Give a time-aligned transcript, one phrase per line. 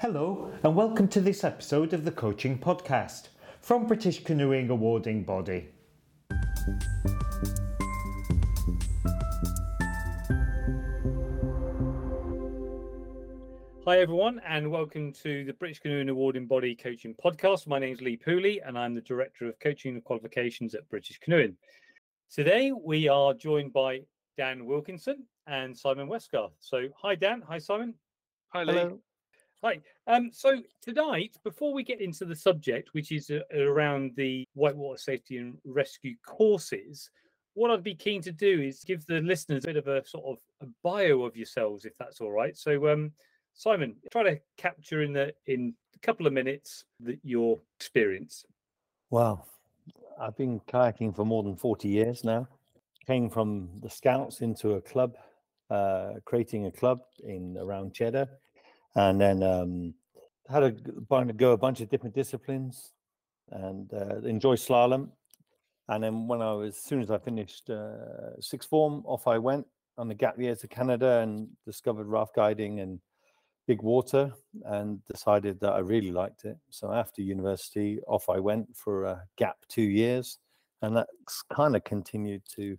[0.00, 3.28] Hello, and welcome to this episode of the Coaching Podcast
[3.60, 5.68] from British Canoeing Awarding Body.
[13.84, 17.66] Hi, everyone, and welcome to the British Canoeing Awarding Body Coaching Podcast.
[17.66, 21.18] My name is Lee Pooley, and I'm the Director of Coaching and Qualifications at British
[21.18, 21.58] Canoeing.
[22.32, 24.00] Today, we are joined by
[24.38, 26.52] Dan Wilkinson and Simon Westgarth.
[26.58, 27.42] So, hi, Dan.
[27.46, 27.92] Hi, Simon.
[28.54, 28.72] Hi, Lee.
[28.72, 29.00] Hello.
[29.62, 29.78] Hi.
[30.06, 34.96] Um, so tonight, before we get into the subject, which is uh, around the whitewater
[34.96, 37.10] safety and rescue courses,
[37.52, 40.24] what I'd be keen to do is give the listeners a bit of a sort
[40.24, 42.56] of a bio of yourselves, if that's all right.
[42.56, 43.12] So, um,
[43.52, 48.46] Simon, try to capture in the in a couple of minutes that your experience.
[49.10, 49.46] Well,
[50.18, 52.48] I've been kayaking for more than 40 years now.
[53.06, 55.16] Came from the scouts into a club,
[55.68, 58.26] uh, creating a club in around Cheddar,
[58.94, 59.94] and then um,
[60.48, 60.72] had a
[61.08, 62.92] bunch go a bunch of different disciplines,
[63.50, 65.10] and uh, enjoy slalom.
[65.88, 69.38] And then when I was, as soon as I finished uh, sixth form, off I
[69.38, 69.66] went
[69.98, 73.00] on the gap year to Canada and discovered raft guiding and
[73.66, 74.32] big water
[74.66, 76.56] and decided that I really liked it.
[76.70, 80.38] So after university, off I went for a gap two years,
[80.82, 82.76] and that's kind of continued to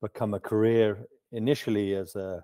[0.00, 2.42] become a career initially as a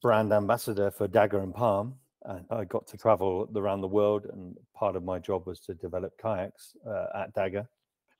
[0.00, 1.94] brand ambassador for Dagger and Palm.
[2.24, 5.74] And I got to travel around the world, and part of my job was to
[5.74, 7.68] develop kayaks uh, at Dagger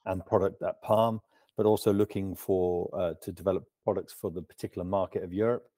[0.06, 1.20] and product at Palm,
[1.56, 5.68] but also looking for uh, to develop products for the particular market of Europe.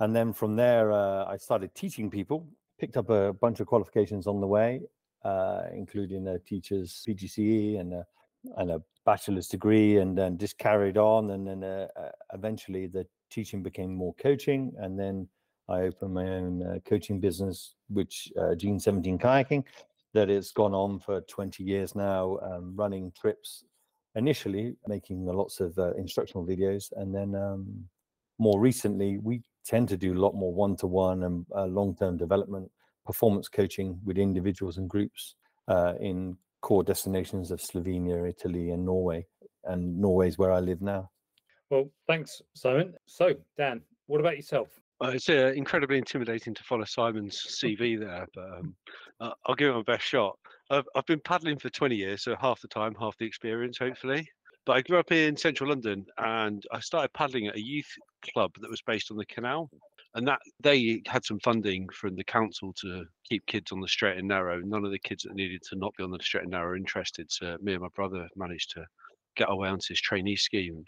[0.00, 4.26] And then from there, uh, I started teaching people, picked up a bunch of qualifications
[4.26, 4.80] on the way,
[5.24, 8.06] uh, including a teacher's PGCE and a,
[8.56, 11.32] and a bachelor's degree, and then just carried on.
[11.32, 14.72] And then uh, uh, eventually the teaching became more coaching.
[14.78, 15.28] And then
[15.68, 19.64] I opened my own uh, coaching business, which uh, Gene 17 Kayaking,
[20.14, 23.64] that has gone on for 20 years now, um, running trips
[24.14, 26.92] initially, making lots of uh, instructional videos.
[26.96, 27.84] And then um,
[28.38, 31.94] more recently, we tend to do a lot more one to one and uh, long
[31.94, 32.70] term development,
[33.04, 35.34] performance coaching with individuals and groups
[35.68, 39.26] uh, in core destinations of Slovenia, Italy, and Norway.
[39.64, 41.10] And Norway is where I live now.
[41.68, 42.94] Well, thanks, Simon.
[43.04, 44.68] So, Dan, what about yourself?
[45.02, 48.74] Uh, it's uh, incredibly intimidating to follow Simon's CV there, but um,
[49.20, 50.36] uh, I'll give it my best shot.
[50.70, 54.28] I've, I've been paddling for 20 years, so half the time, half the experience, hopefully.
[54.66, 57.90] But I grew up in central London and I started paddling at a youth
[58.34, 59.70] club that was based on the canal.
[60.14, 64.18] And that they had some funding from the council to keep kids on the straight
[64.18, 64.60] and narrow.
[64.60, 66.76] None of the kids that needed to not be on the straight and narrow were
[66.76, 67.30] interested.
[67.30, 68.84] So me and my brother managed to
[69.36, 70.84] get away onto this trainee scheme.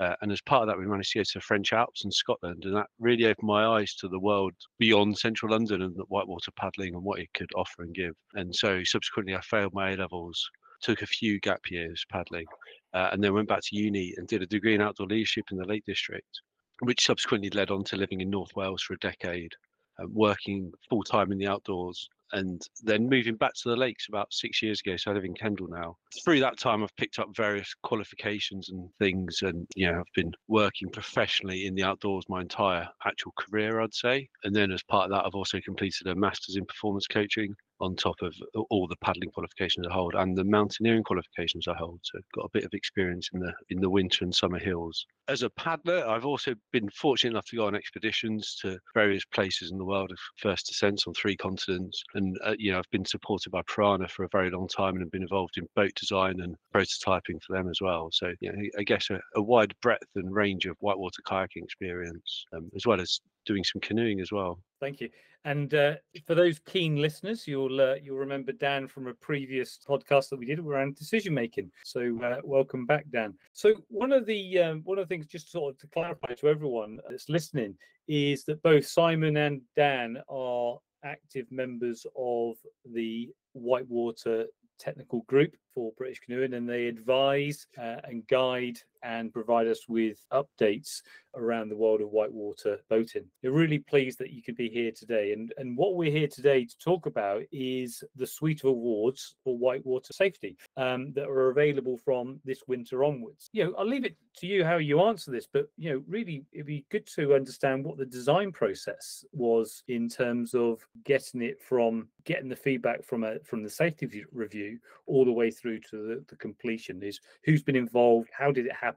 [0.00, 2.64] Uh, and as part of that, we managed to go to French Alps and Scotland,
[2.64, 6.50] and that really opened my eyes to the world beyond central London and the whitewater
[6.52, 8.14] paddling and what it could offer and give.
[8.34, 10.50] And so subsequently, I failed my A levels,
[10.80, 12.46] took a few gap years paddling,
[12.92, 15.58] uh, and then went back to uni and did a degree in outdoor leadership in
[15.58, 16.40] the Lake District,
[16.80, 19.52] which subsequently led on to living in North Wales for a decade,
[20.00, 24.32] uh, working full time in the outdoors, and then moving back to the lakes about
[24.32, 24.96] six years ago.
[24.96, 25.96] So I live in Kendal now.
[26.24, 30.32] Through that time, I've picked up various qualifications and things, and you know, I've been
[30.48, 34.28] working professionally in the outdoors my entire actual career, I'd say.
[34.44, 37.96] And then as part of that, I've also completed a master's in performance coaching on
[37.96, 38.34] top of
[38.70, 42.00] all the paddling qualifications I hold and the mountaineering qualifications I hold.
[42.02, 45.06] So I've got a bit of experience in the in the winter and summer hills.
[45.28, 49.72] As a paddler, I've also been fortunate enough to go on expeditions to various places
[49.72, 52.02] in the world of first descents on three continents.
[52.14, 55.00] And uh, you know, I've been supported by Piranha for a very long time and
[55.00, 58.10] have been involved in boat design and prototyping for them as well.
[58.12, 62.44] So you know, I guess a, a wide breadth and range of whitewater kayaking experience,
[62.54, 64.58] um, as well as doing some canoeing as well.
[64.80, 65.10] Thank you.
[65.46, 65.96] And uh,
[66.26, 70.46] for those keen listeners, you'll uh, you'll remember Dan from a previous podcast that we
[70.46, 71.70] did around decision making.
[71.84, 73.34] So uh, welcome back, Dan.
[73.52, 76.48] So one of the um, one of the things, just sort of to clarify to
[76.48, 77.76] everyone that's listening,
[78.08, 82.56] is that both Simon and Dan are active members of
[82.90, 84.46] the Whitewater
[84.78, 90.18] Technical Group for British Canoeing, and they advise uh, and guide and provide us with
[90.32, 91.02] updates
[91.36, 93.24] around the world of whitewater boating.
[93.42, 95.32] We're really pleased that you could be here today.
[95.32, 99.56] And, and what we're here today to talk about is the suite of awards for
[99.56, 103.50] whitewater safety um, that are available from this winter onwards.
[103.52, 106.44] You know, I'll leave it to you how you answer this, but you know, really
[106.52, 111.60] it'd be good to understand what the design process was in terms of getting it
[111.60, 115.96] from getting the feedback from a from the safety review all the way through to
[115.96, 118.93] the, the completion is who's been involved, how did it happen,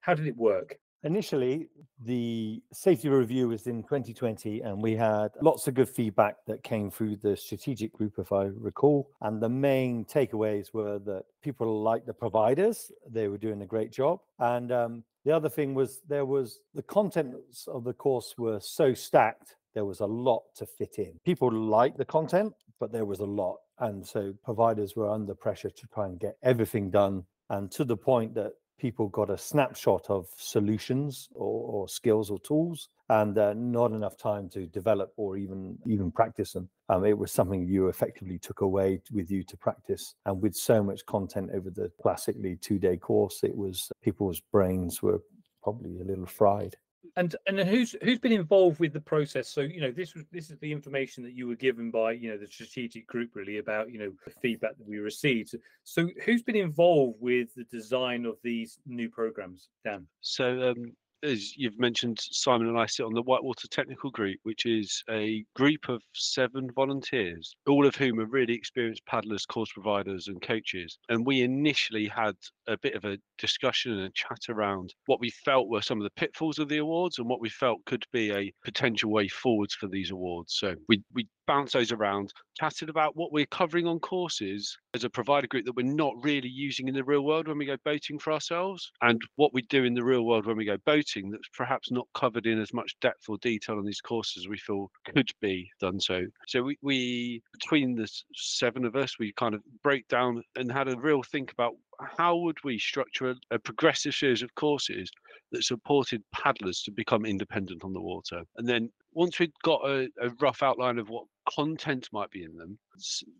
[0.00, 0.78] how did it work?
[1.02, 1.68] Initially,
[2.04, 6.90] the safety review was in 2020, and we had lots of good feedback that came
[6.90, 9.10] through the strategic group, if I recall.
[9.22, 13.92] And the main takeaways were that people liked the providers, they were doing a great
[13.92, 14.20] job.
[14.40, 18.92] And um, the other thing was there was the contents of the course were so
[18.92, 21.18] stacked, there was a lot to fit in.
[21.24, 23.56] People liked the content, but there was a lot.
[23.78, 27.24] And so providers were under pressure to try and get everything done.
[27.48, 32.38] And to the point that people got a snapshot of solutions or, or skills or
[32.38, 36.68] tools and uh, not enough time to develop or even even practice them.
[36.88, 40.14] Um, it was something you effectively took away with you to practice.
[40.24, 45.02] And with so much content over the classically two day course it was people's brains
[45.02, 45.20] were
[45.62, 46.76] probably a little fried
[47.16, 49.48] and and who's who's been involved with the process?
[49.48, 52.30] So you know this was this is the information that you were given by you
[52.30, 55.54] know the strategic group really about you know the feedback that we received.
[55.84, 60.06] So who's been involved with the design of these new programs dan?
[60.20, 60.92] So um
[61.22, 65.44] as you've mentioned, Simon and I sit on the Whitewater Technical Group, which is a
[65.54, 70.98] group of seven volunteers, all of whom are really experienced paddlers, course providers, and coaches.
[71.08, 72.36] And we initially had
[72.66, 76.04] a bit of a discussion and a chat around what we felt were some of
[76.04, 79.74] the pitfalls of the awards and what we felt could be a potential way forwards
[79.74, 80.54] for these awards.
[80.58, 85.10] So we we bounced those around, chatted about what we're covering on courses as a
[85.10, 88.18] provider group that we're not really using in the real world when we go boating
[88.18, 91.48] for ourselves, and what we do in the real world when we go boating that's
[91.56, 94.90] perhaps not covered in as much depth or detail on these courses as we feel
[95.06, 96.26] could be done so.
[96.48, 100.88] So we, we between the seven of us, we kind of break down and had
[100.88, 101.72] a real think about
[102.16, 105.10] how would we structure a, a, progressive series of courses
[105.52, 108.42] that supported paddlers to become independent on the water?
[108.56, 111.24] And then once we'd got a, a rough outline of what
[111.54, 112.78] content might be in them,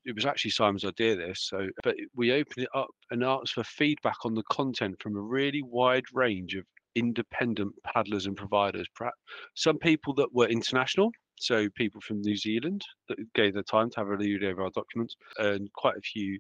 [0.04, 1.48] it was actually Simon's idea this.
[1.48, 5.20] So, but we opened it up and asked for feedback on the content from a
[5.20, 6.64] really wide range of
[6.94, 8.86] independent paddlers and providers.
[8.94, 9.18] Perhaps
[9.54, 14.00] Some people that were international, so people from New Zealand that gave the time to
[14.00, 16.38] have a read over our documents, and quite a few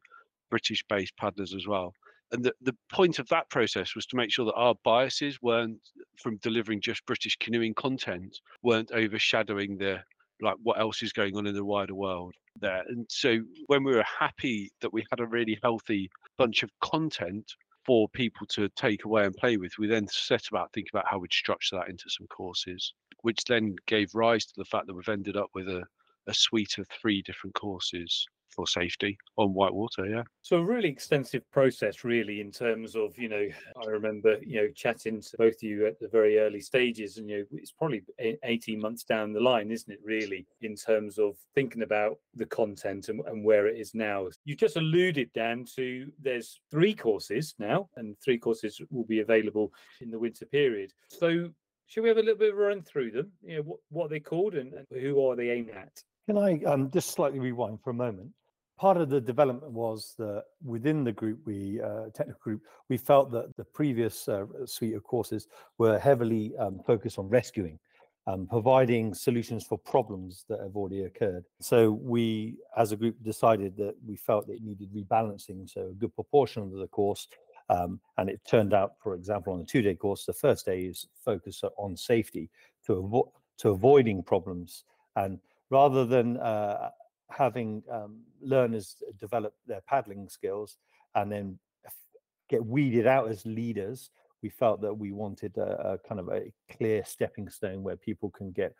[0.50, 1.94] British-based paddlers as well
[2.32, 5.80] and the, the point of that process was to make sure that our biases weren't
[6.22, 9.98] from delivering just british canoeing content weren't overshadowing the
[10.42, 12.82] like what else is going on in the wider world there.
[12.88, 17.52] And so when we were happy that we had a really healthy bunch of content
[17.86, 21.18] for people to take away and play with we then set about thinking about how
[21.18, 22.92] we'd structure that into some courses
[23.22, 25.82] which then gave rise to the fact that we've ended up with a,
[26.26, 30.06] a suite of three different courses for safety on whitewater.
[30.06, 30.22] Yeah.
[30.42, 33.48] So a really extensive process, really, in terms of you know,
[33.80, 37.28] I remember you know chatting to both of you at the very early stages, and
[37.28, 38.02] you know, it's probably
[38.42, 40.00] eighteen months down the line, isn't it?
[40.04, 44.28] Really, in terms of thinking about the content and, and where it is now.
[44.44, 49.72] You just alluded, Dan, to there's three courses now, and three courses will be available
[50.00, 50.92] in the winter period.
[51.08, 51.50] So
[51.86, 53.32] should we have a little bit of a run through them?
[53.42, 56.02] You know, what, what are they called and, and who are they aimed at?
[56.30, 58.30] Can I um, just slightly rewind for a moment?
[58.78, 63.30] part of the development was that within the group, we uh, technical group, we felt
[63.32, 67.78] that the previous uh, suite of courses were heavily um, focused on rescuing,
[68.28, 71.44] um, providing solutions for problems that have already occurred.
[71.60, 75.68] So we, as a group, decided that we felt it needed rebalancing.
[75.68, 77.26] So a good proportion of the course.
[77.68, 81.06] Um, and it turned out, for example, on a two-day course, the first day is
[81.22, 82.48] focused on safety
[82.86, 84.84] to, avo- to avoiding problems.
[85.16, 85.38] And
[85.70, 86.90] rather than uh,
[87.30, 90.76] having um, learners develop their paddling skills
[91.14, 91.58] and then
[92.48, 94.10] get weeded out as leaders,
[94.42, 98.30] we felt that we wanted a, a, kind of a clear stepping stone where people
[98.30, 98.74] can get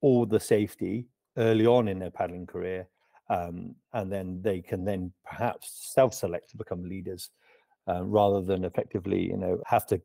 [0.00, 1.06] all the safety
[1.36, 2.86] early on in their paddling career,
[3.28, 7.30] um, and then they can then perhaps self-select to become leaders,
[7.88, 10.00] uh, rather than effectively, you know, have to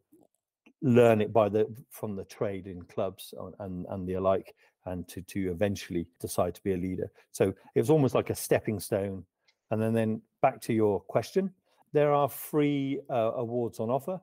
[0.82, 4.54] learn it by the from the trade in clubs and and the alike
[4.86, 7.12] and to to eventually decide to be a leader.
[7.32, 9.26] So it was almost like a stepping stone.
[9.72, 11.52] And then then back to your question,
[11.94, 14.20] there are free uh, awards on offer.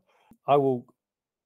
[0.47, 0.87] I will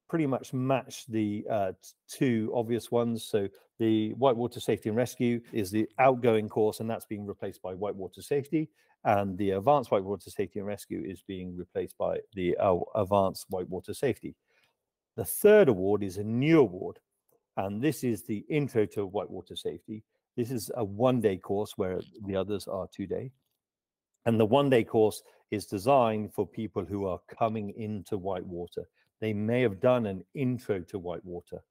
[0.09, 1.73] pretty much match the uh,
[2.09, 3.25] two obvious ones.
[3.25, 7.75] So the Whitewater Safety and Rescue is the outgoing course, and that's being replaced by
[7.75, 8.69] Whitewater Safety.
[9.05, 13.95] And the Advanced Whitewater Safety and Rescue is being replaced by the uh, Advanced Whitewater
[13.95, 14.35] Safety.
[15.17, 16.99] The third award is a new award,
[17.57, 20.03] and this is the intro to whitewater safety.
[20.37, 23.31] This is a one day course where the others are two day.
[24.27, 28.89] And the one day course is designed for people who are coming into whitewater.
[29.21, 31.63] They may have done an intro to whitewater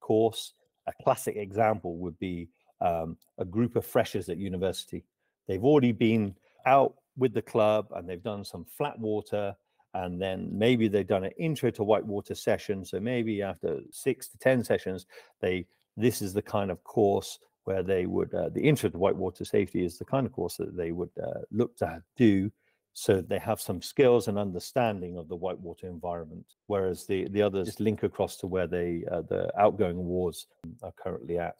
[0.00, 0.54] course.
[0.86, 2.48] A classic example would be
[2.80, 5.04] um, a group of freshers at university.
[5.46, 6.34] They've already been
[6.66, 9.54] out with the club and they've done some flat water
[9.94, 12.84] and then maybe they've done an intro to whitewater session.
[12.84, 15.06] So maybe after six to 10 sessions,
[15.40, 15.66] they
[15.96, 19.84] this is the kind of course where they would, uh, the intro to whitewater safety
[19.84, 22.50] is the kind of course that they would uh, look to do
[22.98, 27.68] so they have some skills and understanding of the whitewater environment, whereas the, the others
[27.68, 30.48] just link across to where they, uh, the outgoing awards
[30.82, 31.54] are currently at.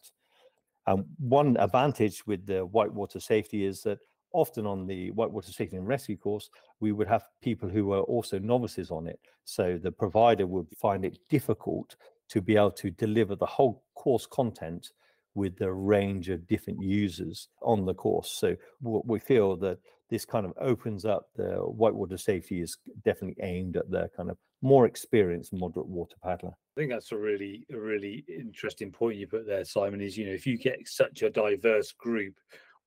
[0.85, 3.99] And one advantage with the whitewater safety is that
[4.33, 8.39] often on the whitewater safety and rescue course, we would have people who were also
[8.39, 9.19] novices on it.
[9.45, 11.95] So the provider would find it difficult
[12.29, 14.91] to be able to deliver the whole course content
[15.35, 18.31] with the range of different users on the course.
[18.31, 23.77] So we feel that this kind of opens up the whitewater safety is definitely aimed
[23.77, 26.51] at the kind of more experienced moderate water paddler.
[26.51, 30.01] I think that's a really a really interesting point you put there, Simon.
[30.01, 32.33] Is you know if you get such a diverse group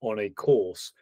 [0.01, 0.93] on a course,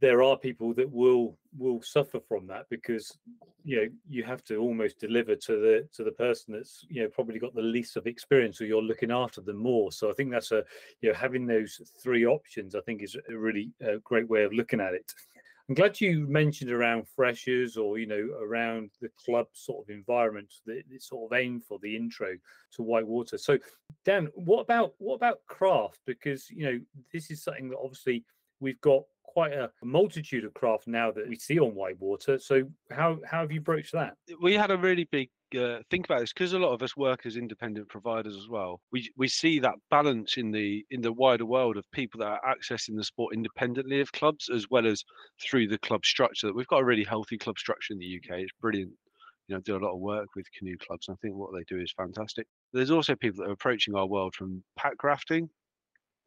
[0.00, 3.16] there are people that will will suffer from that because
[3.64, 7.08] you know you have to almost deliver to the to the person that's you know
[7.08, 9.90] probably got the least of experience or you're looking after them more.
[9.92, 10.64] So i think that's a
[11.00, 14.52] you know having those three options i think is a really uh, great way of
[14.52, 15.12] looking at it.
[15.68, 20.52] I'm glad you mentioned around freshers or you know around the club sort of environment
[20.64, 22.36] that it's sort of aimed for the intro
[22.72, 23.36] to whitewater.
[23.36, 23.58] So
[24.04, 25.98] dan what about what about craft?
[26.06, 26.80] Because you know
[27.12, 28.24] this is something that obviously
[28.60, 32.38] we've got quite a multitude of craft now that we see on whitewater.
[32.38, 34.14] So how how have you broached that?
[34.40, 37.24] We had a really big uh, think about this because a lot of us work
[37.24, 38.80] as independent providers as well.
[38.92, 42.54] We we see that balance in the in the wider world of people that are
[42.54, 45.04] accessing the sport independently of clubs as well as
[45.40, 46.52] through the club structure.
[46.52, 48.40] We've got a really healthy club structure in the UK.
[48.40, 48.92] It's brilliant.
[49.48, 51.08] You know, do a lot of work with canoe clubs.
[51.08, 52.46] And I think what they do is fantastic.
[52.74, 55.48] There's also people that are approaching our world from pack rafting,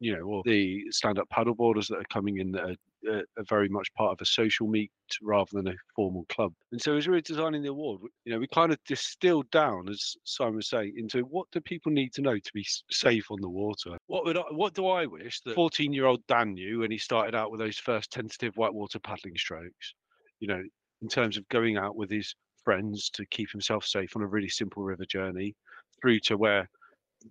[0.00, 2.76] you know, or the stand-up paddleboarders that are coming in that are
[3.10, 4.90] uh, very much part of a social meet
[5.22, 6.52] rather than a formal club.
[6.72, 9.88] And so as we were designing the award, you know, we kind of distilled down,
[9.88, 13.40] as Simon was saying, into what do people need to know to be safe on
[13.40, 13.96] the water?
[14.06, 17.50] What would I, what do I wish that 14-year-old Dan knew when he started out
[17.50, 19.94] with those first tentative whitewater paddling strokes?
[20.40, 20.62] You know,
[21.02, 24.48] in terms of going out with his friends to keep himself safe on a really
[24.48, 25.54] simple river journey,
[26.00, 26.68] through to where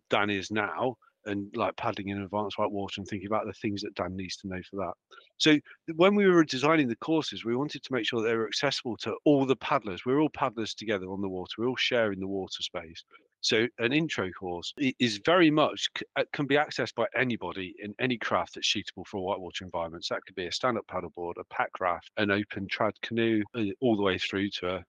[0.10, 3.82] Dan is now and like paddling in advanced white water and thinking about the things
[3.82, 4.94] that Dan needs to know for that.
[5.38, 5.58] So
[5.96, 9.16] when we were designing the courses, we wanted to make sure they were accessible to
[9.26, 10.06] all the paddlers.
[10.06, 11.54] We're all paddlers together on the water.
[11.58, 13.04] We're all sharing the water space.
[13.42, 18.18] So an intro course is very much uh, can be accessed by anybody in any
[18.18, 20.06] craft that's suitable for a whitewater environment.
[20.06, 23.64] So that could be a stand-up paddleboard, a pack raft, an open trad canoe, uh,
[23.82, 24.86] all the way through to a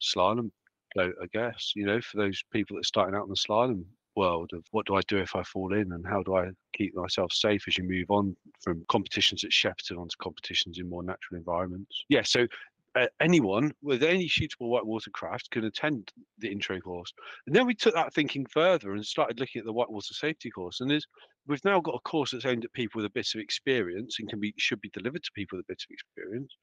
[0.00, 0.50] slalom
[0.96, 1.72] boat, I guess.
[1.76, 3.84] You know, for those people that are starting out on the slalom
[4.16, 6.94] world of what do I do if I fall in and how do I keep
[6.94, 11.38] myself safe as you move on from competitions at Shepperton onto competitions in more natural
[11.38, 12.04] environments.
[12.08, 12.46] Yeah, so
[12.94, 17.12] uh, anyone with any suitable whitewater craft can attend the intro course.
[17.46, 20.80] And then we took that thinking further and started looking at the whitewater safety course.
[20.80, 21.06] And there's,
[21.46, 24.28] we've now got a course that's aimed at people with a bit of experience and
[24.28, 26.54] can be should be delivered to people with a bit of experience.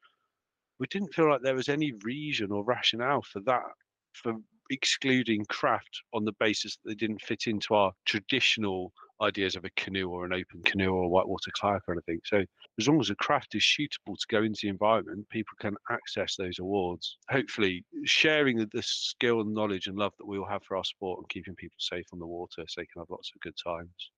[0.80, 3.64] We didn't feel like there was any reason or rationale for that
[4.14, 4.36] for
[4.70, 9.70] excluding craft on the basis that they didn't fit into our traditional ideas of a
[9.72, 12.20] canoe or an open canoe or a whitewater kayak or anything.
[12.24, 12.44] So
[12.80, 16.36] as long as the craft is suitable to go into the environment, people can access
[16.36, 17.18] those awards.
[17.30, 20.86] Hopefully, sharing the, the skill and knowledge and love that we all have for our
[20.86, 23.56] sport and keeping people safe on the water so they can have lots of good
[23.62, 24.12] times.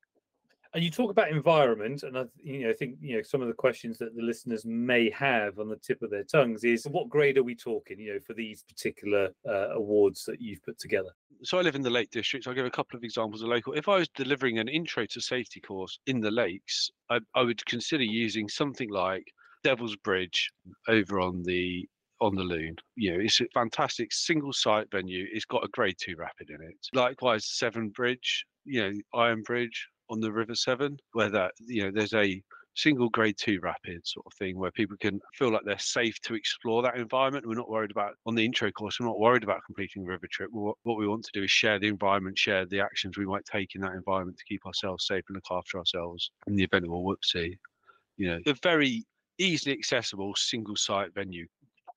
[0.74, 3.48] And you talk about environment, and I, you know, I think you know some of
[3.48, 7.10] the questions that the listeners may have on the tip of their tongues is what
[7.10, 8.00] grade are we talking?
[8.00, 11.10] You know, for these particular uh, awards that you've put together.
[11.44, 12.48] So I live in the Lake District.
[12.48, 13.74] I'll give a couple of examples of local.
[13.74, 17.66] If I was delivering an intro to safety course in the lakes, I, I would
[17.66, 19.26] consider using something like
[19.64, 20.52] Devil's Bridge
[20.88, 21.88] over on the
[22.22, 22.76] on the Lune.
[22.96, 25.26] You know, it's a fantastic single site venue.
[25.34, 26.76] It's got a grade two rapid in it.
[26.94, 31.92] Likewise, Severn Bridge, you know, Iron Bridge, on the River Severn, where that you know
[31.92, 32.42] there's a
[32.76, 36.36] single grade two rapid sort of thing where people can feel like they're safe to
[36.36, 37.46] explore that environment.
[37.46, 39.00] We're not worried about on the intro course.
[39.00, 40.50] We're not worried about completing a river trip.
[40.52, 43.46] What, what we want to do is share the environment, share the actions we might
[43.46, 46.86] take in that environment to keep ourselves safe and look after ourselves in the event
[46.86, 47.58] of a whoopsie.
[48.18, 49.04] You know, a very
[49.38, 51.48] easily accessible single site venue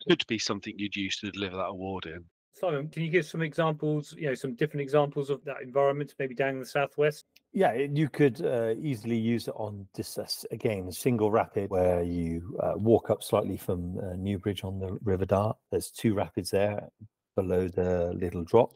[0.08, 2.24] could be something you'd use to deliver that award in.
[2.54, 6.36] Simon, can you give some examples, you know, some different examples of that environment, maybe
[6.36, 7.24] down in the southwest?
[7.52, 12.56] Yeah, you could uh, easily use it on this uh, again single rapid where you
[12.62, 15.56] uh, walk up slightly from uh, Newbridge on the River Dart.
[15.72, 16.88] There's two rapids there
[17.34, 18.70] below the little drop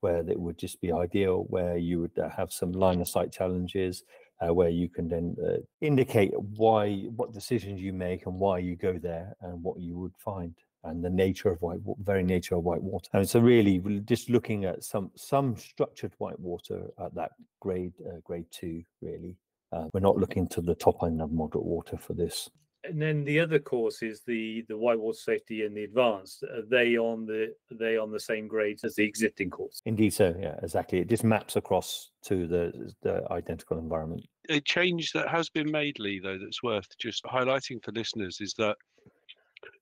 [0.00, 3.32] where it would just be ideal, where you would uh, have some line of sight
[3.32, 4.04] challenges.
[4.44, 5.36] Uh, where you can then
[5.80, 10.12] indicate why, what decisions you make, and why you go there, and what you would
[10.18, 10.52] find.
[10.84, 13.08] And the nature of white very nature of white water.
[13.12, 18.18] And so really just looking at some some structured white water at that grade uh,
[18.24, 19.36] grade two really.
[19.72, 22.48] Uh, we're not looking to the top end of moderate water for this.
[22.84, 26.42] And then the other course is the the whitewater safety and the advanced.
[26.42, 29.80] Are they on the are they on the same grades as the existing course?
[29.86, 30.98] Indeed, so yeah, exactly.
[30.98, 34.26] It just maps across to the the identical environment.
[34.50, 38.52] A change that has been made, Lee, though, that's worth just highlighting for listeners is
[38.58, 38.76] that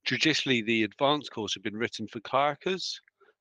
[0.04, 2.94] traditionally the advanced course had been written for kayakers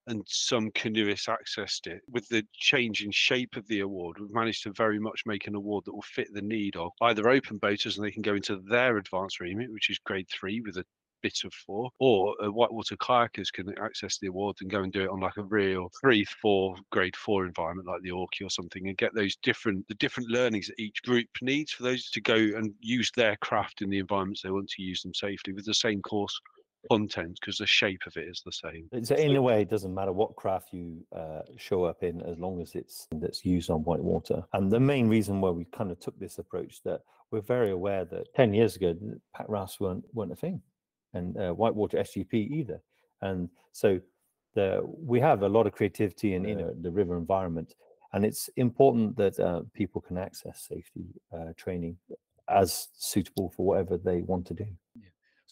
[0.08, 2.02] and some canoeists accessed it.
[2.10, 5.56] With the change in shape of the award, we've managed to very much make an
[5.56, 8.62] award that will fit the need of either open boaters and they can go into
[8.68, 10.86] their advanced remit, which is grade three with a
[11.22, 15.04] bit of four, or uh, whitewater kayakers can access the award and go and do
[15.04, 18.88] it on like a real three, four, grade four environment like the Orchy or something,
[18.88, 22.36] and get those different the different learnings that each group needs for those to go
[22.36, 25.74] and use their craft in the environments they want to use them safely with the
[25.74, 26.40] same course
[26.90, 28.90] content because the shape of it is the same.
[29.04, 32.38] So in a way, it doesn't matter what craft you uh, show up in, as
[32.40, 34.44] long as it's that's used on white water.
[34.54, 37.01] And the main reason why we kind of took this approach that
[37.32, 38.96] we're very aware that ten years ago,
[39.36, 40.62] pack rafts weren't weren't a thing,
[41.13, 42.82] and uh, whitewater SUP either.
[43.22, 44.00] And so
[44.56, 47.75] the we have a lot of creativity in you know the river environment,
[48.13, 51.98] and it's important that uh, people can access safety uh, training
[52.50, 54.65] as suitable for whatever they want to do.
[54.96, 55.08] Yeah.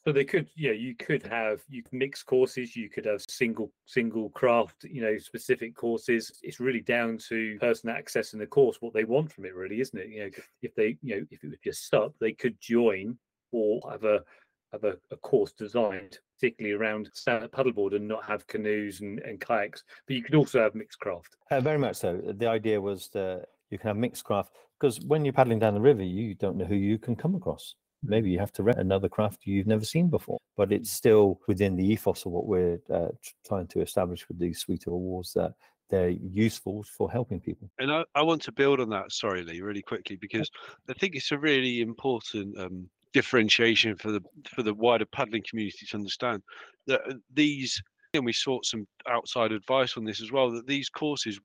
[0.05, 2.75] So they could, yeah, you could have you can mix courses.
[2.75, 6.31] You could have single single craft, you know, specific courses.
[6.41, 9.99] It's really down to person accessing the course what they want from it, really, isn't
[9.99, 10.09] it?
[10.09, 10.29] You know,
[10.61, 13.17] if they, you know, if it was just SUP, they could join
[13.51, 14.23] or have a
[14.71, 19.41] have a, a course designed particularly around stand-up paddleboard and not have canoes and, and
[19.41, 19.83] kayaks.
[20.07, 21.35] But you could also have mixed craft.
[21.51, 22.21] Uh, very much so.
[22.37, 25.81] The idea was that you can have mixed craft because when you're paddling down the
[25.81, 29.09] river, you don't know who you can come across maybe you have to rent another
[29.09, 33.07] craft you've never seen before but it's still within the ethos of what we're uh,
[33.45, 35.53] trying to establish with these suite of awards that
[35.89, 39.61] they're useful for helping people and I, I want to build on that sorry lee
[39.61, 40.49] really quickly because
[40.89, 45.85] i think it's a really important um, differentiation for the for the wider paddling community
[45.85, 46.41] to understand
[46.87, 47.81] that uh, these
[48.13, 51.39] and we sought some outside advice on this as well that these courses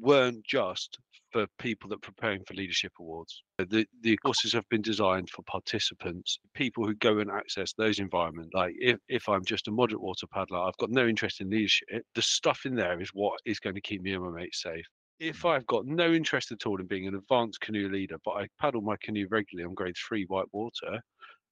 [0.00, 0.98] weren't just
[1.32, 3.42] for people that are preparing for leadership awards.
[3.58, 8.50] The the courses have been designed for participants, people who go and access those environments.
[8.54, 11.86] Like if, if I'm just a moderate water paddler, I've got no interest in leadership.
[12.14, 14.86] The stuff in there is what is going to keep me and my mates safe.
[15.20, 15.44] If.
[15.44, 18.80] I've got no interest at all in being an advanced canoe leader, but I paddle
[18.80, 21.00] my canoe regularly on grade three white water,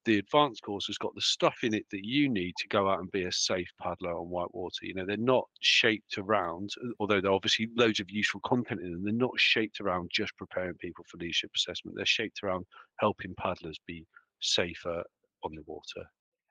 [0.07, 3.01] the advanced course has got the stuff in it that you need to go out
[3.01, 4.79] and be a safe paddler on white water.
[4.83, 8.81] You know, they're not shaped around, uh, although there are obviously loads of useful content
[8.81, 11.97] in them, they're not shaped around just preparing people for leadership assessment.
[11.97, 12.65] They're shaped around
[13.01, 14.07] helping paddlers be
[14.41, 15.03] safer
[15.43, 16.09] on the water.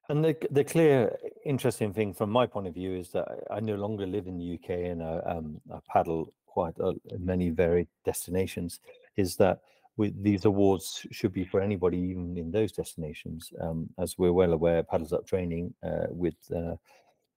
[0.10, 3.76] And the, the clear, interesting thing from my point of view is that I no
[3.76, 6.76] longer live in the UK and I, um, I paddle quite
[7.20, 8.80] many varied destinations.
[9.18, 9.60] Is that
[9.98, 13.54] with these awards should be for anybody, even in those destinations.
[13.62, 16.76] Um, as we're well aware, Paddles Up training uh, with uh,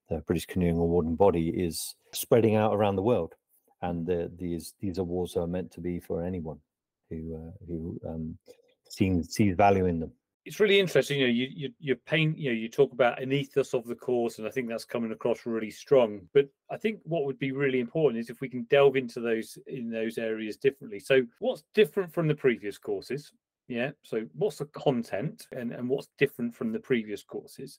[0.09, 3.35] the British Canoeing Awarding Body is spreading out around the world,
[3.83, 6.61] and the, these these awards are meant to be for anyone
[7.11, 8.39] who uh, who um,
[8.89, 10.13] sees sees value in them
[10.49, 11.19] it's really interesting.
[11.19, 12.39] You know, you you you paint.
[12.39, 15.13] You know, you talk about an ethos of the course, and I think that's coming
[15.13, 16.23] across really strong.
[16.33, 19.59] But I think what would be really important is if we can delve into those
[19.67, 21.01] in those areas differently.
[21.01, 23.31] So, what's different from the previous courses?
[23.69, 23.91] Yeah.
[24.03, 27.79] So, what's the content, and and what's different from the previous courses,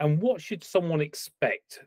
[0.00, 1.84] and what should someone expect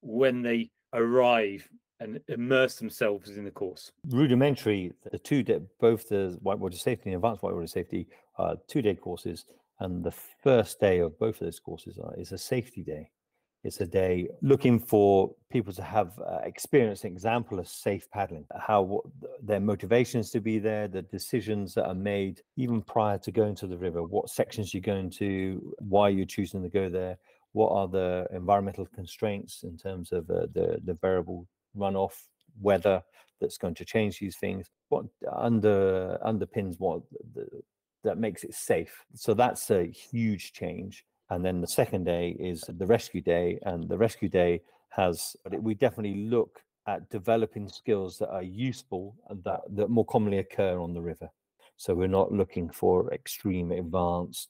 [0.00, 1.68] when they arrive
[2.00, 3.92] and immerse themselves in the course?
[4.08, 5.44] Rudimentary, the two,
[5.78, 9.44] both the whitewater safety and advanced whitewater safety, uh, are two day courses
[9.80, 13.10] and the first day of both of those courses are, is a safety day.
[13.64, 18.46] It's a day looking for people to have uh, experienced an example of safe paddling,
[18.56, 19.04] how what,
[19.42, 23.66] their motivations to be there, the decisions that are made even prior to going to
[23.66, 27.18] the river, what sections you're going to, why you're choosing to go there,
[27.52, 32.14] what are the environmental constraints in terms of uh, the, the variable runoff,
[32.60, 33.02] weather
[33.40, 37.02] that's going to change these things, what under underpins what
[37.34, 37.46] the,
[38.08, 39.04] that makes it safe.
[39.14, 41.04] So that's a huge change.
[41.30, 45.74] And then the second day is the rescue day, and the rescue day has we
[45.74, 50.94] definitely look at developing skills that are useful and that, that more commonly occur on
[50.94, 51.28] the river.
[51.76, 54.48] So we're not looking for extreme, advanced,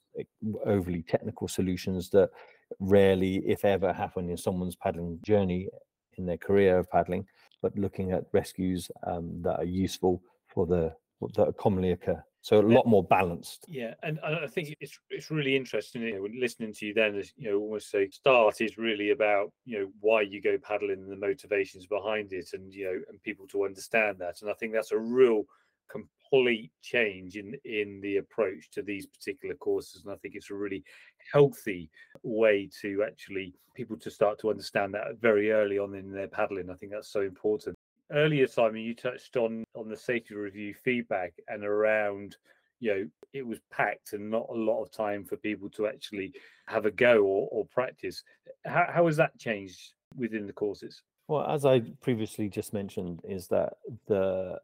[0.64, 2.30] overly technical solutions that
[2.78, 5.68] rarely, if ever, happen in someone's paddling journey
[6.16, 7.26] in their career of paddling,
[7.60, 10.94] but looking at rescues um, that are useful for the
[11.34, 12.22] that commonly occur.
[12.48, 13.66] So a lot more balanced.
[13.68, 16.00] Yeah, and, and I think it's it's really interesting.
[16.00, 19.10] You know, when listening to you, then as you know, almost say start is really
[19.10, 23.00] about you know why you go paddling and the motivations behind it, and you know,
[23.10, 24.40] and people to understand that.
[24.40, 25.44] And I think that's a real
[25.90, 30.54] complete change in in the approach to these particular courses and i think it's a
[30.54, 30.84] really
[31.32, 31.88] healthy
[32.22, 36.68] way to actually people to start to understand that very early on in their paddling
[36.68, 37.77] i think that's so important
[38.12, 42.36] earlier simon you touched on on the safety review feedback and around
[42.80, 46.32] you know it was packed and not a lot of time for people to actually
[46.66, 48.22] have a go or, or practice.
[48.64, 51.02] How, how has that changed within the courses?
[51.26, 53.74] Well as i previously just mentioned is that
[54.06, 54.58] the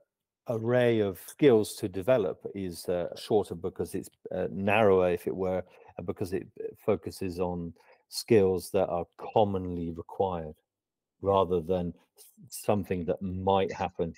[0.48, 5.62] array of skills to develop is uh, shorter because it's uh, narrower, if it were,
[6.04, 6.46] because it
[6.84, 7.72] focuses on
[8.08, 10.54] skills that are commonly required
[11.24, 11.92] rather than
[12.48, 14.14] something that might happen.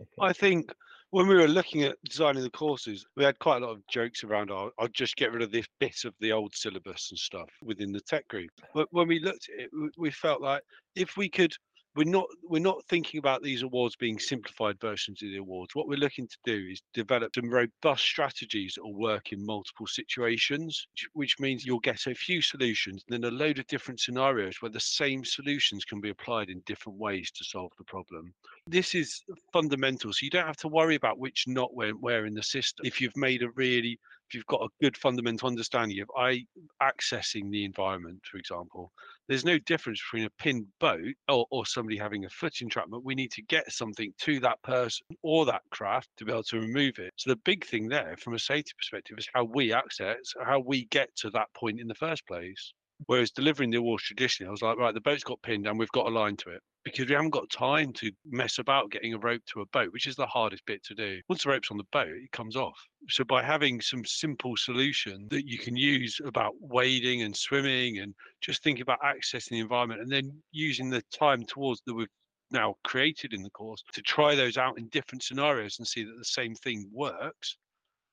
[0.00, 0.10] Okay.
[0.20, 0.74] I think
[1.10, 4.24] when we were looking at designing the courses, we had quite a lot of jokes
[4.24, 4.50] around.
[4.50, 7.92] I'll, I'll just get rid of this bit of the old syllabus and stuff within
[7.92, 8.50] the tech group.
[8.74, 10.62] But when we looked at it, we felt like
[10.96, 11.54] if we could
[11.96, 15.74] we're not we're not thinking about these awards being simplified versions of the awards.
[15.74, 19.86] What we're looking to do is develop some robust strategies that will work in multiple
[19.86, 24.56] situations, which means you'll get a few solutions and then a load of different scenarios
[24.60, 28.34] where the same solutions can be applied in different ways to solve the problem.
[28.66, 32.34] This is fundamental, so you don't have to worry about which knot where, where in
[32.34, 32.86] the system.
[32.86, 36.44] If you've made a really if you've got a good fundamental understanding of I
[36.82, 38.92] accessing the environment, for example,
[39.28, 43.04] there's no difference between a pinned boat or, or somebody having a foot entrapment.
[43.04, 46.60] We need to get something to that person or that craft to be able to
[46.60, 47.12] remove it.
[47.16, 50.86] So the big thing there from a safety perspective is how we access, how we
[50.86, 52.72] get to that point in the first place.
[53.06, 55.90] Whereas delivering the awards traditionally, I was like, right, the boat's got pinned and we've
[55.90, 59.18] got a line to it because we haven't got time to mess about getting a
[59.18, 61.20] rope to a boat, which is the hardest bit to do.
[61.28, 62.78] Once the rope's on the boat, it comes off.
[63.08, 68.14] So by having some simple solution that you can use about wading and swimming and
[68.40, 72.06] just thinking about accessing the environment and then using the time towards that we've
[72.50, 76.16] now created in the course to try those out in different scenarios and see that
[76.18, 77.56] the same thing works,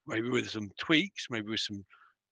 [0.07, 1.83] maybe with some tweaks, maybe with some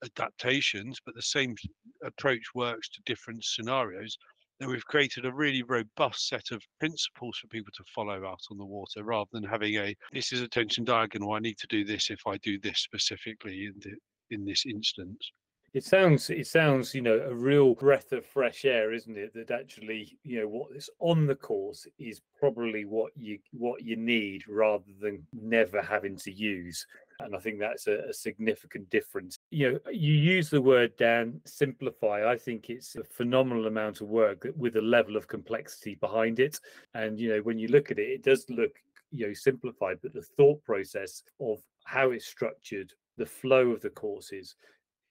[0.03, 1.55] adaptations, but the same
[2.03, 4.17] approach works to different scenarios
[4.59, 8.57] then we've created a really robust set of principles for people to follow out on
[8.57, 11.85] the water rather than having a this is a tension diagonal i need to do
[11.85, 13.95] this if i do this specifically in, the,
[14.31, 15.31] in this instance.
[15.71, 19.33] It sounds it sounds you know a real breath of fresh air isn't it?
[19.35, 23.95] That actually you know what is on the course is probably what you what you
[23.95, 26.87] need rather than never having to use
[27.19, 29.37] and I think that's a, a, significant difference.
[29.51, 32.29] You know, you use the word Dan simplify.
[32.29, 36.59] I think it's a phenomenal amount of work with a level of complexity behind it.
[36.93, 38.71] And you know, when you look at it, it does look
[39.11, 43.89] you know simplified, but the thought process of how it's structured, the flow of the
[43.89, 44.55] courses,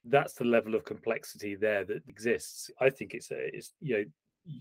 [0.05, 2.71] that's the level of complexity there that exists.
[2.81, 4.05] I think it's a, it's you know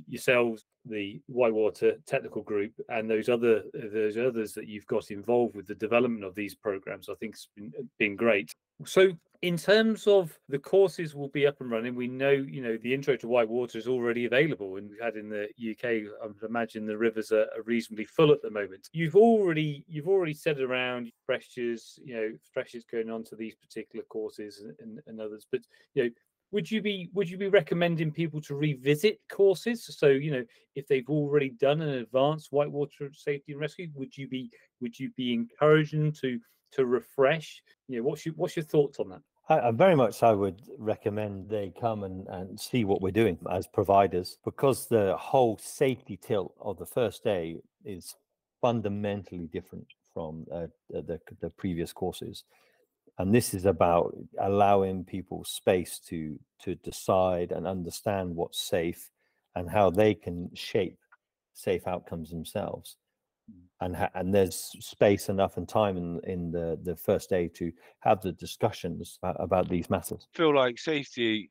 [0.07, 5.67] yourselves, the Whitewater Technical Group, and those other those others that you've got involved with
[5.67, 8.53] the development of these programs, I think it's been, been great.
[8.85, 12.77] So, in terms of the courses will be up and running, we know you know
[12.77, 16.11] the intro to Whitewater is already available, and we've had in the UK.
[16.23, 18.89] I would imagine the rivers are, are reasonably full at the moment.
[18.93, 24.05] You've already you've already said around freshers, you know, freshers going on to these particular
[24.09, 25.61] courses and, and, and others, but
[25.93, 26.09] you know
[26.51, 29.85] would you be would you be recommending people to revisit courses?
[29.97, 30.43] So you know
[30.75, 34.49] if they've already done an advanced whitewater safety and rescue would you be
[34.81, 36.39] would you be encouraging them to
[36.73, 37.61] to refresh?
[37.87, 39.21] You know what's your what's your thoughts on that?
[39.49, 43.37] I, I very much I would recommend they come and, and see what we're doing
[43.51, 48.15] as providers because the whole safety tilt of the first day is
[48.61, 52.43] fundamentally different from uh, the, the previous courses
[53.19, 59.09] and this is about allowing people space to to decide and understand what's safe
[59.55, 60.97] and how they can shape
[61.53, 62.97] safe outcomes themselves
[63.51, 63.61] mm.
[63.81, 67.71] and ha- and there's space enough and time in in the the first day to
[67.99, 71.49] have the discussions about these matters I feel like safety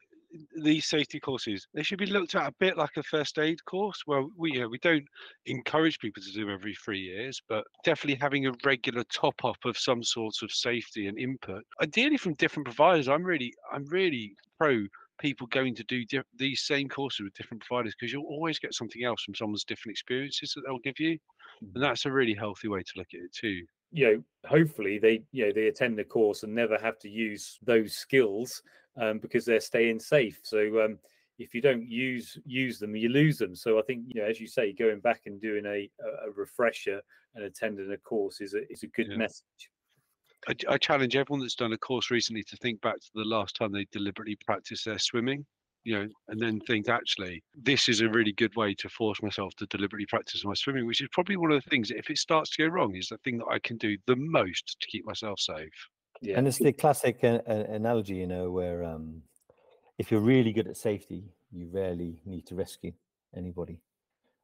[0.56, 4.02] these safety courses they should be looked at a bit like a first aid course.
[4.06, 5.06] Where we you know, we don't
[5.46, 9.78] encourage people to do every three years but definitely having a regular top up of
[9.78, 11.62] some sorts of safety and input.
[11.82, 14.86] Ideally from different providers i'm really i'm really pro
[15.18, 16.04] people going to do
[16.36, 19.92] these same courses with different providers because you'll always get something else from someone's different
[19.92, 21.18] experiences that they'll give you
[21.60, 21.80] and mm-hmm.
[21.80, 25.46] that's a really healthy way to look at it too you know hopefully they you
[25.46, 28.62] know they attend the course and never have to use those skills
[29.00, 30.40] um, because they're staying safe.
[30.42, 30.98] So um,
[31.38, 33.54] if you don't use use them, you lose them.
[33.54, 35.90] So I think you know, as you say, going back and doing a
[36.26, 37.00] a refresher
[37.34, 39.18] and attending a course is a is a good yeah.
[39.18, 39.70] message.
[40.48, 43.56] I, I challenge everyone that's done a course recently to think back to the last
[43.56, 45.44] time they deliberately practiced their swimming
[45.86, 49.54] you know, and then think actually this is a really good way to force myself
[49.54, 51.92] to deliberately practice my swimming, which is probably one of the things.
[51.92, 54.76] If it starts to go wrong, is the thing that I can do the most
[54.80, 55.70] to keep myself safe.
[56.20, 56.38] Yeah.
[56.38, 59.22] And it's the classic uh, analogy, you know, where um,
[59.96, 61.22] if you're really good at safety,
[61.52, 62.92] you rarely need to rescue
[63.36, 63.78] anybody.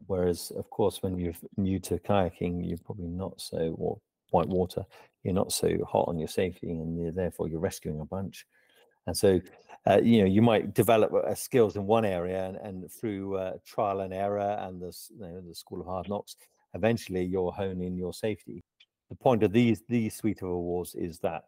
[0.07, 3.99] Whereas, of course, when you're new to kayaking, you're probably not so or
[4.31, 4.85] white water.
[5.25, 8.47] You're not so hot on your safety, and you're, therefore you're rescuing a bunch.
[9.07, 9.41] And so,
[9.89, 13.53] uh, you know, you might develop uh, skills in one area, and, and through uh,
[13.67, 16.37] trial and error and the, you know, the school of hard knocks,
[16.75, 18.63] eventually you're honing your safety.
[19.11, 21.43] The point of these these suite of awards is that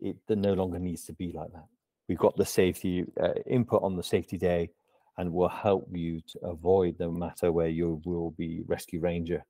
[0.00, 1.66] it no longer needs to be like that.
[2.08, 4.70] We've got the safety uh, input on the safety day,
[5.16, 9.44] and will help you to avoid the matter where you will be rescue ranger.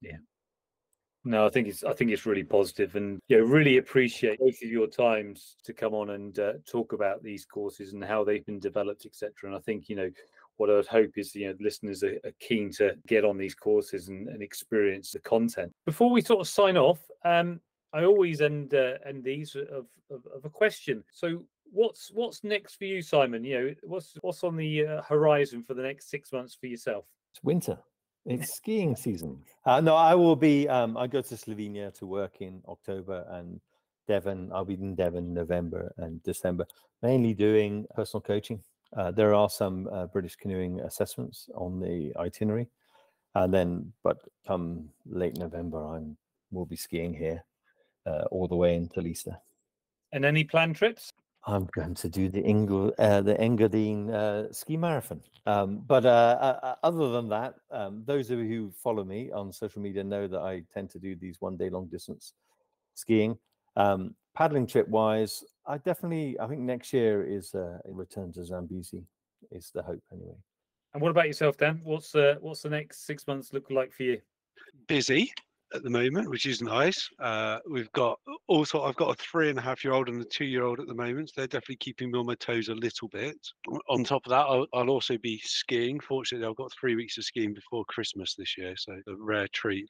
[0.00, 0.18] Yeah.
[1.24, 4.68] No, I think it's I think it's really positive, and yeah, really appreciate both of
[4.68, 8.58] your times to come on and uh, talk about these courses and how they've been
[8.58, 9.32] developed, etc.
[9.44, 10.10] And I think you know
[10.56, 14.08] what I'd hope is you know listeners are, are keen to get on these courses
[14.08, 15.72] and, and, experience the content.
[15.86, 17.60] Before we sort of sign off, um,
[17.92, 21.04] I always end uh, end these of, of, of a question.
[21.12, 23.44] So what's what's next for you, Simon?
[23.44, 27.04] You know, what's what's on the uh, horizon for the next six months for yourself?
[27.32, 27.78] It's winter.
[28.24, 29.42] It's skiing season.
[29.64, 30.68] Uh, no, I will be.
[30.68, 33.60] Um, I go to Slovenia to work in October and
[34.06, 34.50] Devon.
[34.52, 36.66] I'll be in Devon November and December,
[37.02, 38.62] mainly doing personal coaching.
[38.96, 42.68] Uh, there are some uh, British canoeing assessments on the itinerary,
[43.34, 46.16] and then, but come late November, I'm
[46.52, 47.42] will be skiing here
[48.06, 49.36] uh, all the way until Easter.
[50.12, 51.12] And any planned trips?
[51.44, 55.20] I'm going to do the Ingl, uh, the Engadine uh, ski marathon.
[55.44, 59.32] Um, but uh, uh, uh, other than that, um, those of you who follow me
[59.32, 62.34] on social media know that I tend to do these one day long distance
[62.94, 63.36] skiing.
[63.76, 68.44] Um, paddling trip wise, I definitely, I think next year is uh, a return to
[68.44, 69.02] Zambezi
[69.50, 70.36] is the hope anyway.
[70.94, 71.80] And what about yourself, Dan?
[71.84, 74.20] What's uh, what's the next six months look like for you?
[74.86, 75.32] Busy
[75.74, 77.08] at the moment, which is nice.
[77.18, 80.24] Uh, we've got also I've got a three and a half year old and a
[80.24, 81.28] two year old at the moment.
[81.28, 83.36] So they're definitely keeping me on my toes a little bit.
[83.88, 86.00] On top of that, I'll, I'll, also be skiing.
[86.00, 89.88] Fortunately, I've got three weeks of skiing before Christmas this year, so a rare treat.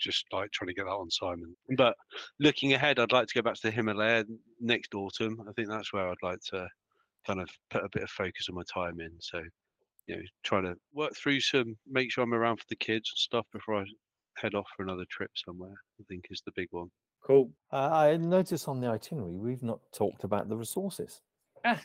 [0.00, 1.54] Just like trying to get that on Simon.
[1.76, 1.94] But
[2.40, 4.24] looking ahead, I'd like to go back to the Himalaya
[4.60, 5.40] next autumn.
[5.48, 6.68] I think that's where I'd like to
[7.26, 9.12] kind of put a bit of focus on my time in.
[9.20, 9.42] So
[10.06, 13.18] you know, trying to work through some, make sure I'm around for the kids and
[13.18, 13.84] stuff before I
[14.36, 15.74] head off for another trip somewhere.
[16.00, 16.90] I think is the big one.
[17.24, 17.50] Cool.
[17.72, 21.22] Uh, I noticed on the itinerary we've not talked about the resources.
[21.64, 21.80] Ah,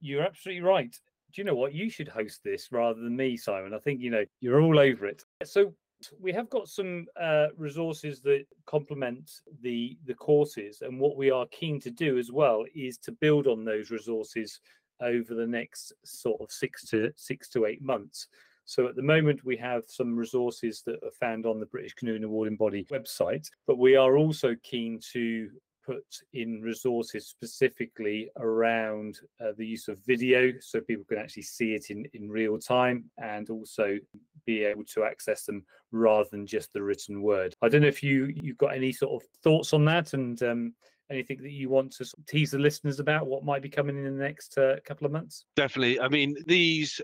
[0.00, 0.90] you're absolutely right.
[1.32, 1.74] Do you know what?
[1.74, 3.74] You should host this rather than me, Simon.
[3.74, 5.24] I think you know you're all over it.
[5.44, 5.74] So
[6.20, 9.30] we have got some uh, resources that complement
[9.62, 13.46] the the courses, and what we are keen to do as well is to build
[13.46, 14.60] on those resources
[15.00, 18.28] over the next sort of six to six to eight months.
[18.68, 22.22] So at the moment, we have some resources that are found on the British Canoeing
[22.22, 25.48] Awarding Body website, but we are also keen to
[25.86, 26.04] put
[26.34, 31.88] in resources specifically around uh, the use of video so people can actually see it
[31.88, 33.96] in, in real time and also
[34.44, 37.54] be able to access them rather than just the written word.
[37.62, 40.74] I don't know if you you've got any sort of thoughts on that and um,
[41.10, 44.22] anything that you want to tease the listeners about what might be coming in the
[44.22, 45.44] next uh, couple of months?
[45.56, 46.00] Definitely.
[46.00, 47.00] I mean these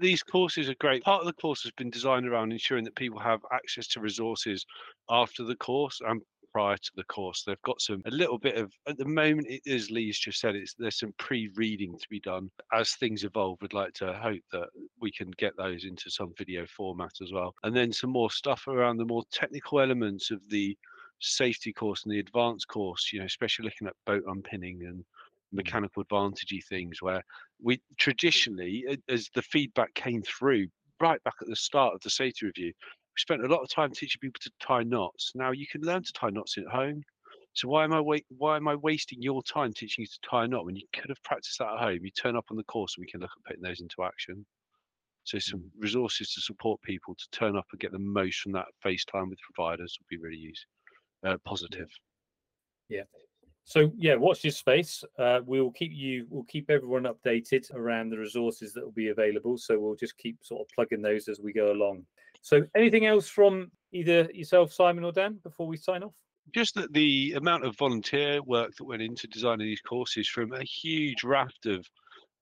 [0.00, 1.02] these courses are great.
[1.04, 4.64] Part of the course has been designed around ensuring that people have access to resources
[5.10, 7.44] after the course and prior to the course.
[7.44, 10.56] They've got some a little bit of at the moment it is lee's just said
[10.56, 12.50] it's there's some pre-reading to be done.
[12.72, 14.68] As things evolve we'd like to hope that
[15.00, 17.54] we can get those into some video format as well.
[17.62, 20.76] And then some more stuff around the more technical elements of the
[21.20, 25.04] safety course and the advanced course, you know, especially looking at boat unpinning and mm.
[25.52, 27.22] mechanical advantagey things where
[27.62, 30.66] we traditionally, as the feedback came through
[31.00, 33.92] right back at the start of the safety review, we spent a lot of time
[33.92, 35.32] teaching people to tie knots.
[35.34, 37.02] Now you can learn to tie knots at home.
[37.52, 40.44] So why am I wait, why am I wasting your time teaching you to tie
[40.44, 41.98] a knot when you could have practiced that at home?
[42.02, 44.46] You turn up on the course and we can look at putting those into action.
[45.24, 45.70] So some mm.
[45.78, 49.28] resources to support people to turn up and get the most from that face time
[49.28, 50.70] with providers would be really useful
[51.24, 51.88] uh, positive.
[52.88, 53.02] Yeah.
[53.64, 55.04] So yeah, watch this space.
[55.18, 59.08] Uh, we will keep you, we'll keep everyone updated around the resources that will be
[59.08, 59.56] available.
[59.58, 62.04] So we'll just keep sort of plugging those as we go along.
[62.40, 66.14] So anything else from either yourself, Simon, or Dan before we sign off?
[66.52, 70.64] Just that the amount of volunteer work that went into designing these courses from a
[70.64, 71.86] huge raft of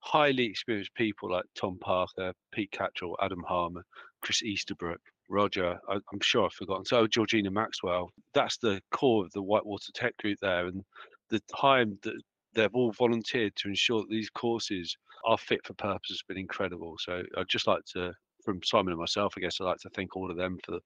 [0.00, 3.84] highly experienced people like Tom Parker, Pete Catchell, Adam Harmer,
[4.22, 6.84] Chris Easterbrook, Roger, I, am sure I've forgotten.
[6.84, 10.82] So Georgina Maxwell, that's the core of the Whitewater Tech Group there, and
[11.30, 12.20] the time that
[12.54, 16.96] they've all volunteered to ensure that these courses are fit for purpose has been incredible.
[16.98, 18.12] So I'd just like to,
[18.44, 20.78] from Simon and myself, I guess I'd like to thank all of them for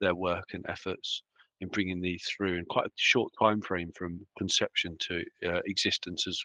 [0.00, 1.22] their work and efforts
[1.60, 6.26] in bringing these through in quite a short time frame from conception to uh, existence
[6.28, 6.40] as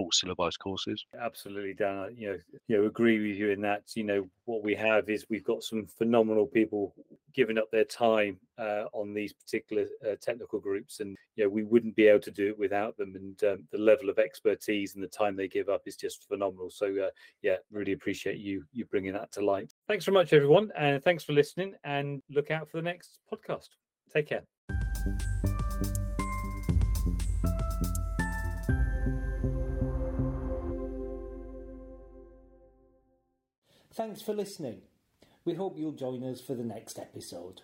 [0.00, 1.04] full syllabized courses.
[1.20, 2.14] Absolutely, Dan.
[2.16, 3.82] you know, you know, agree with you in that.
[3.94, 6.94] You know, what we have is we've got some phenomenal people
[7.34, 11.64] giving up their time uh, on these particular uh, technical groups, and you know, we
[11.64, 13.14] wouldn't be able to do it without them.
[13.14, 16.70] And um, the level of expertise and the time they give up is just phenomenal.
[16.70, 17.10] So, uh,
[17.42, 19.72] yeah, really appreciate you you bringing that to light.
[19.88, 21.74] Thanks very much, everyone, and thanks for listening.
[21.84, 23.68] And look out for the next podcast.
[24.12, 24.42] Take care.
[34.00, 34.80] Thanks for listening.
[35.44, 37.60] We hope you'll join us for the next episode.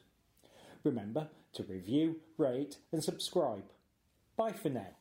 [0.85, 3.65] Remember to review, rate, and subscribe.
[4.37, 4.97] Bye for now.